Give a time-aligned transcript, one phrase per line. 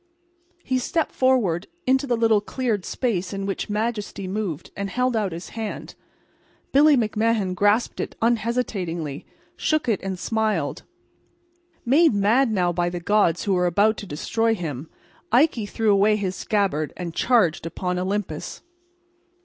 [0.63, 5.31] He stepped forward into the little cleared space in which majesty moved, and held out
[5.31, 5.93] his hand.
[6.71, 10.81] Billy McMahan grasped it unhesitatingly, shook it and smiled.
[11.85, 14.89] Made mad now by the gods who were about to destroy him,
[15.31, 18.63] Ikey threw away his scabbard and charged upon Olympus.